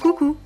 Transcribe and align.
Coucou 0.00 0.36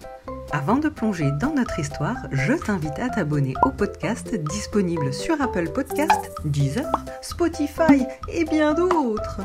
Avant 0.52 0.76
de 0.76 0.88
plonger 0.88 1.30
dans 1.40 1.54
notre 1.54 1.78
histoire, 1.78 2.16
je 2.30 2.52
t'invite 2.52 2.98
à 2.98 3.08
t'abonner 3.08 3.54
au 3.64 3.70
podcast 3.70 4.34
disponible 4.34 5.12
sur 5.12 5.40
Apple 5.40 5.70
Podcast, 5.70 6.32
Deezer, 6.44 6.90
Spotify 7.22 8.06
et 8.28 8.44
bien 8.44 8.74
d'autres. 8.74 9.40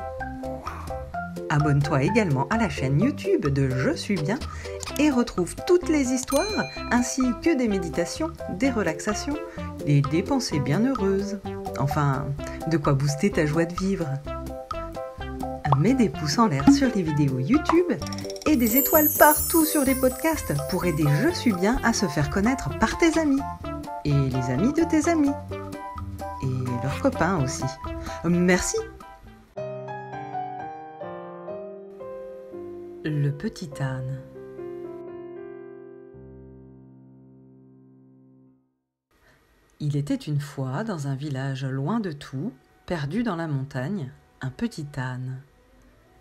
Abonne-toi 1.49 2.03
également 2.03 2.47
à 2.49 2.57
la 2.57 2.69
chaîne 2.69 2.99
YouTube 2.99 3.47
de 3.47 3.69
Je 3.69 3.91
suis 3.91 4.15
bien 4.15 4.39
et 4.99 5.09
retrouve 5.09 5.55
toutes 5.67 5.89
les 5.89 6.11
histoires 6.11 6.63
ainsi 6.91 7.23
que 7.41 7.55
des 7.55 7.67
méditations, 7.67 8.31
des 8.53 8.71
relaxations 8.71 9.37
et 9.85 10.01
des 10.01 10.23
pensées 10.23 10.59
bien 10.59 10.85
heureuses. 10.85 11.39
Enfin, 11.79 12.25
de 12.67 12.77
quoi 12.77 12.93
booster 12.93 13.31
ta 13.31 13.45
joie 13.45 13.65
de 13.65 13.75
vivre. 13.75 14.07
Mets 15.79 15.93
des 15.93 16.09
pouces 16.09 16.37
en 16.39 16.47
l'air 16.47 16.69
sur 16.71 16.89
les 16.95 17.01
vidéos 17.01 17.39
YouTube 17.39 17.91
et 18.45 18.55
des 18.55 18.77
étoiles 18.77 19.09
partout 19.19 19.65
sur 19.65 19.83
les 19.83 19.95
podcasts 19.95 20.53
pour 20.69 20.85
aider 20.85 21.03
Je 21.21 21.29
suis 21.29 21.51
bien 21.51 21.79
à 21.83 21.91
se 21.91 22.07
faire 22.07 22.29
connaître 22.29 22.69
par 22.79 22.97
tes 22.97 23.19
amis 23.19 23.41
et 24.05 24.11
les 24.11 24.49
amis 24.51 24.73
de 24.73 24.83
tes 24.83 25.09
amis 25.09 25.33
et 26.43 26.81
leurs 26.83 27.01
copains 27.01 27.43
aussi. 27.43 27.63
Merci. 28.23 28.77
Le 33.03 33.29
petit 33.31 33.69
âne. 33.81 34.21
Il 39.79 39.97
était 39.97 40.15
une 40.15 40.39
fois 40.39 40.83
dans 40.83 41.07
un 41.07 41.15
village 41.15 41.65
loin 41.65 41.99
de 41.99 42.11
tout, 42.11 42.53
perdu 42.85 43.23
dans 43.23 43.35
la 43.35 43.47
montagne, 43.47 44.11
un 44.41 44.49
petit 44.49 44.87
âne. 44.97 45.41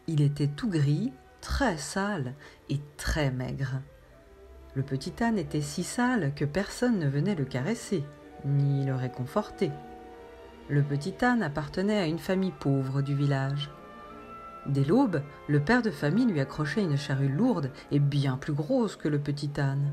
Il 0.07 0.21
était 0.21 0.49
tout 0.49 0.69
gris, 0.69 1.13
très 1.41 1.77
sale 1.77 2.35
et 2.69 2.81
très 2.97 3.31
maigre. 3.31 3.81
Le 4.75 4.83
petit 4.83 5.13
âne 5.23 5.39
était 5.39 5.61
si 5.61 5.85
sale 5.85 6.35
que 6.35 6.45
personne 6.45 6.99
ne 6.99 7.09
venait 7.09 7.35
le 7.35 7.45
caresser, 7.45 8.05
ni 8.45 8.85
le 8.85 8.95
réconforter. 8.95 9.71
Le 10.69 10.83
petit 10.83 11.15
âne 11.23 11.43
appartenait 11.43 12.01
à 12.01 12.07
une 12.07 12.19
famille 12.19 12.53
pauvre 12.59 13.03
du 13.03 13.15
village. 13.15 13.71
Dès 14.67 14.85
l'aube, 14.85 15.23
le 15.49 15.61
père 15.61 15.83
de 15.83 15.91
famille 15.91 16.27
lui 16.27 16.41
accrochait 16.41 16.83
une 16.83 16.97
charrue 16.97 17.29
lourde 17.29 17.71
et 17.91 17.99
bien 17.99 18.37
plus 18.37 18.55
grosse 18.55 18.97
que 18.97 19.09
le 19.09 19.19
petit 19.19 19.51
âne. 19.59 19.93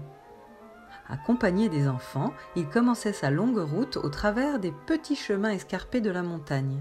Accompagné 1.09 1.67
des 1.67 1.89
enfants, 1.89 2.33
il 2.55 2.67
commençait 2.67 3.13
sa 3.13 3.29
longue 3.29 3.59
route 3.59 3.97
au 3.97 4.09
travers 4.09 4.59
des 4.59 4.73
petits 4.87 5.17
chemins 5.17 5.51
escarpés 5.51 5.99
de 5.99 6.09
la 6.09 6.23
montagne. 6.23 6.79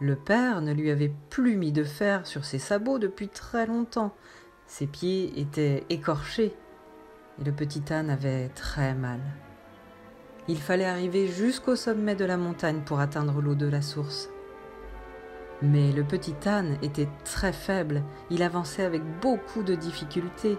Le 0.00 0.14
père 0.14 0.60
ne 0.60 0.72
lui 0.72 0.90
avait 0.90 1.12
plus 1.30 1.56
mis 1.56 1.72
de 1.72 1.84
fer 1.84 2.26
sur 2.26 2.44
ses 2.44 2.58
sabots 2.58 2.98
depuis 2.98 3.28
très 3.28 3.66
longtemps. 3.66 4.14
Ses 4.66 4.86
pieds 4.86 5.40
étaient 5.40 5.84
écorchés 5.88 6.54
et 7.40 7.44
le 7.44 7.52
petit 7.52 7.82
âne 7.90 8.10
avait 8.10 8.48
très 8.48 8.94
mal. 8.94 9.20
Il 10.48 10.58
fallait 10.58 10.84
arriver 10.84 11.28
jusqu'au 11.28 11.76
sommet 11.76 12.14
de 12.14 12.24
la 12.24 12.36
montagne 12.36 12.82
pour 12.84 13.00
atteindre 13.00 13.40
l'eau 13.40 13.54
de 13.54 13.66
la 13.66 13.82
source. 13.82 14.28
Mais 15.62 15.92
le 15.92 16.04
petit 16.04 16.36
âne 16.46 16.76
était 16.82 17.08
très 17.24 17.52
faible, 17.52 18.02
il 18.30 18.42
avançait 18.42 18.84
avec 18.84 19.02
beaucoup 19.20 19.62
de 19.62 19.74
difficultés 19.74 20.58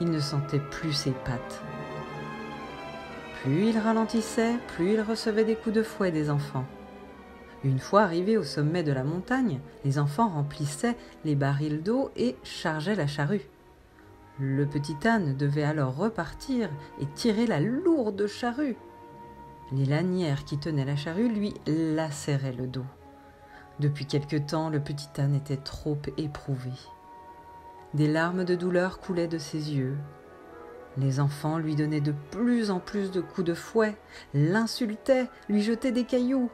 il 0.00 0.10
ne 0.10 0.20
sentait 0.20 0.60
plus 0.60 0.92
ses 0.92 1.12
pattes. 1.12 1.62
Plus 3.42 3.68
il 3.68 3.78
ralentissait, 3.78 4.54
plus 4.68 4.94
il 4.94 5.00
recevait 5.00 5.44
des 5.44 5.56
coups 5.56 5.74
de 5.74 5.82
fouet 5.82 6.10
des 6.10 6.30
enfants. 6.30 6.66
Une 7.64 7.78
fois 7.78 8.02
arrivé 8.02 8.36
au 8.36 8.42
sommet 8.42 8.82
de 8.82 8.92
la 8.92 9.04
montagne, 9.04 9.60
les 9.84 9.98
enfants 9.98 10.28
remplissaient 10.28 10.96
les 11.24 11.34
barils 11.34 11.82
d'eau 11.82 12.10
et 12.16 12.36
chargeaient 12.42 12.94
la 12.94 13.06
charrue. 13.06 13.48
Le 14.38 14.66
petit 14.66 14.96
âne 15.06 15.36
devait 15.36 15.64
alors 15.64 15.96
repartir 15.96 16.68
et 17.00 17.06
tirer 17.14 17.46
la 17.46 17.60
lourde 17.60 18.26
charrue. 18.26 18.76
Les 19.72 19.86
lanières 19.86 20.44
qui 20.44 20.58
tenaient 20.58 20.84
la 20.84 20.96
charrue 20.96 21.28
lui 21.28 21.54
lacéraient 21.66 22.52
le 22.52 22.66
dos. 22.66 22.84
Depuis 23.80 24.06
quelque 24.06 24.36
temps, 24.36 24.68
le 24.68 24.80
petit 24.80 25.08
âne 25.18 25.34
était 25.34 25.56
trop 25.56 25.98
éprouvé. 26.18 26.72
Des 27.94 28.08
larmes 28.08 28.44
de 28.44 28.54
douleur 28.54 29.00
coulaient 29.00 29.26
de 29.26 29.38
ses 29.38 29.74
yeux. 29.74 29.96
Les 30.98 31.18
enfants 31.18 31.58
lui 31.58 31.74
donnaient 31.74 32.00
de 32.00 32.14
plus 32.30 32.70
en 32.70 32.78
plus 32.78 33.10
de 33.10 33.20
coups 33.20 33.46
de 33.46 33.54
fouet, 33.54 33.96
l'insultaient, 34.34 35.28
lui 35.48 35.62
jetaient 35.62 35.92
des 35.92 36.04
cailloux. 36.04 36.50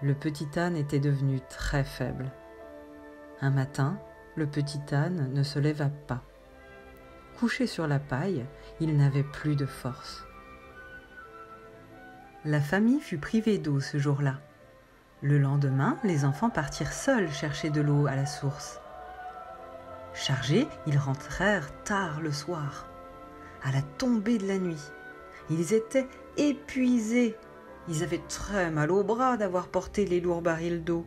Le 0.00 0.14
petit 0.14 0.48
âne 0.56 0.76
était 0.76 1.00
devenu 1.00 1.40
très 1.48 1.82
faible. 1.82 2.30
Un 3.40 3.50
matin, 3.50 3.98
le 4.36 4.46
petit 4.46 4.80
âne 4.92 5.32
ne 5.32 5.42
se 5.42 5.58
leva 5.58 5.88
pas. 6.06 6.22
Couché 7.38 7.66
sur 7.66 7.88
la 7.88 7.98
paille, 7.98 8.46
il 8.80 8.96
n'avait 8.96 9.24
plus 9.24 9.56
de 9.56 9.66
force. 9.66 10.24
La 12.44 12.60
famille 12.60 13.00
fut 13.00 13.18
privée 13.18 13.58
d'eau 13.58 13.80
ce 13.80 13.98
jour-là. 13.98 14.40
Le 15.20 15.38
lendemain, 15.38 15.98
les 16.04 16.24
enfants 16.24 16.50
partirent 16.50 16.92
seuls 16.92 17.30
chercher 17.32 17.70
de 17.70 17.80
l'eau 17.80 18.06
à 18.06 18.14
la 18.14 18.26
source. 18.26 18.80
Chargés, 20.14 20.68
ils 20.86 20.98
rentrèrent 20.98 21.70
tard 21.82 22.20
le 22.20 22.30
soir, 22.30 22.88
à 23.64 23.72
la 23.72 23.82
tombée 23.82 24.38
de 24.38 24.46
la 24.46 24.58
nuit. 24.58 24.82
Ils 25.50 25.74
étaient 25.74 26.08
épuisés. 26.36 27.36
Ils 27.88 28.02
avaient 28.02 28.22
très 28.28 28.70
mal 28.70 28.90
aux 28.90 29.02
bras 29.02 29.36
d'avoir 29.36 29.68
porté 29.68 30.04
les 30.04 30.20
lourds 30.20 30.42
barils 30.42 30.84
d'eau. 30.84 31.06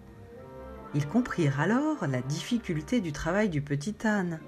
Ils 0.93 1.07
comprirent 1.07 1.59
alors 1.59 2.07
la 2.07 2.21
difficulté 2.21 3.01
du 3.01 3.11
travail 3.11 3.49
du 3.49 3.61
petit 3.61 3.95
âne. 4.03 4.39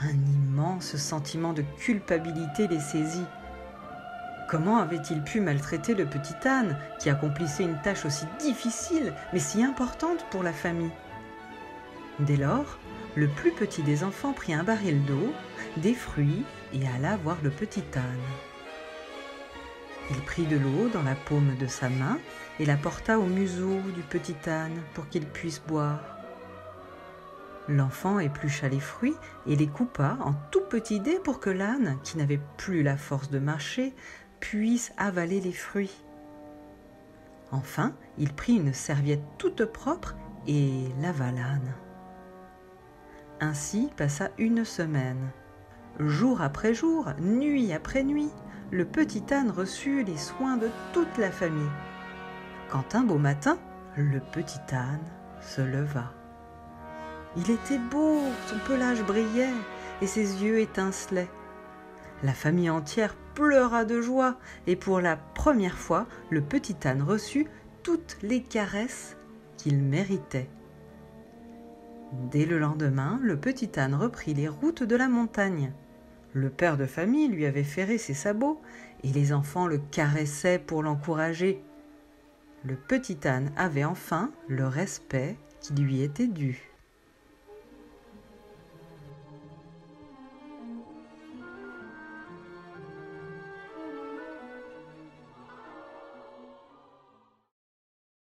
Un 0.00 0.12
immense 0.12 0.96
sentiment 0.96 1.52
de 1.52 1.62
culpabilité 1.78 2.68
les 2.68 2.80
saisit. 2.80 3.26
Comment 4.48 4.78
avait-il 4.78 5.22
pu 5.22 5.40
maltraiter 5.40 5.94
le 5.94 6.06
petit 6.06 6.48
âne 6.48 6.78
qui 7.00 7.10
accomplissait 7.10 7.64
une 7.64 7.80
tâche 7.82 8.04
aussi 8.04 8.26
difficile 8.38 9.12
mais 9.32 9.38
si 9.38 9.62
importante 9.62 10.24
pour 10.30 10.42
la 10.42 10.52
famille? 10.52 10.92
Dès 12.20 12.36
lors, 12.36 12.78
le 13.14 13.28
plus 13.28 13.50
petit 13.50 13.82
des 13.82 14.04
enfants 14.04 14.32
prit 14.32 14.54
un 14.54 14.64
baril 14.64 15.04
d'eau, 15.04 15.32
des 15.76 15.94
fruits 15.94 16.44
et 16.72 16.86
alla 16.88 17.16
voir 17.16 17.38
le 17.42 17.50
petit 17.50 17.84
âne. 17.94 18.45
Il 20.10 20.20
prit 20.22 20.46
de 20.46 20.56
l'eau 20.56 20.88
dans 20.88 21.02
la 21.02 21.14
paume 21.14 21.56
de 21.56 21.66
sa 21.66 21.88
main 21.88 22.18
et 22.60 22.64
la 22.64 22.76
porta 22.76 23.18
au 23.18 23.26
museau 23.26 23.80
du 23.94 24.02
petit 24.02 24.36
âne 24.48 24.80
pour 24.94 25.08
qu'il 25.08 25.26
puisse 25.26 25.60
boire. 25.66 26.00
L'enfant 27.68 28.20
éplucha 28.20 28.68
les 28.68 28.78
fruits 28.78 29.16
et 29.46 29.56
les 29.56 29.66
coupa 29.66 30.16
en 30.20 30.34
tout 30.52 30.60
petits 30.60 31.00
dés 31.00 31.18
pour 31.18 31.40
que 31.40 31.50
l'âne, 31.50 31.98
qui 32.04 32.16
n'avait 32.16 32.40
plus 32.56 32.84
la 32.84 32.96
force 32.96 33.30
de 33.30 33.40
marcher, 33.40 33.92
puisse 34.38 34.92
avaler 34.96 35.40
les 35.40 35.52
fruits. 35.52 35.96
Enfin, 37.50 37.94
il 38.18 38.32
prit 38.32 38.54
une 38.54 38.72
serviette 38.72 39.24
toute 39.38 39.64
propre 39.64 40.14
et 40.46 40.84
lava 41.00 41.32
l'âne. 41.32 41.74
Ainsi 43.40 43.90
passa 43.96 44.30
une 44.38 44.64
semaine. 44.64 45.30
Jour 45.98 46.42
après 46.42 46.74
jour, 46.74 47.08
nuit 47.18 47.72
après 47.72 48.04
nuit, 48.04 48.30
le 48.72 48.84
petit 48.84 49.22
âne 49.32 49.50
reçut 49.50 50.02
les 50.02 50.16
soins 50.16 50.56
de 50.56 50.68
toute 50.92 51.18
la 51.18 51.30
famille. 51.30 51.70
Quand 52.68 52.94
un 52.94 53.02
beau 53.02 53.18
matin, 53.18 53.58
le 53.96 54.20
petit 54.20 54.74
âne 54.74 55.04
se 55.40 55.60
leva. 55.60 56.12
Il 57.36 57.50
était 57.50 57.78
beau, 57.78 58.20
son 58.46 58.58
pelage 58.66 59.04
brillait 59.04 59.54
et 60.02 60.06
ses 60.06 60.42
yeux 60.42 60.58
étincelaient. 60.58 61.30
La 62.22 62.32
famille 62.32 62.70
entière 62.70 63.14
pleura 63.34 63.84
de 63.84 64.00
joie 64.00 64.36
et 64.66 64.74
pour 64.74 65.00
la 65.00 65.16
première 65.16 65.76
fois, 65.76 66.06
le 66.30 66.40
petit 66.40 66.76
âne 66.86 67.02
reçut 67.02 67.46
toutes 67.82 68.16
les 68.22 68.42
caresses 68.42 69.16
qu'il 69.58 69.78
méritait. 69.82 70.48
Dès 72.30 72.46
le 72.46 72.58
lendemain, 72.58 73.20
le 73.22 73.36
petit 73.36 73.78
âne 73.78 73.94
reprit 73.94 74.34
les 74.34 74.48
routes 74.48 74.82
de 74.82 74.96
la 74.96 75.08
montagne. 75.08 75.72
Le 76.36 76.50
père 76.50 76.76
de 76.76 76.84
famille 76.84 77.28
lui 77.28 77.46
avait 77.46 77.64
ferré 77.64 77.96
ses 77.96 78.12
sabots 78.12 78.60
et 79.02 79.08
les 79.08 79.32
enfants 79.32 79.66
le 79.66 79.78
caressaient 79.78 80.58
pour 80.58 80.82
l'encourager. 80.82 81.62
Le 82.62 82.76
petit 82.76 83.16
âne 83.26 83.50
avait 83.56 83.86
enfin 83.86 84.30
le 84.46 84.66
respect 84.66 85.38
qui 85.62 85.72
lui 85.72 86.02
était 86.02 86.26
dû. 86.26 86.75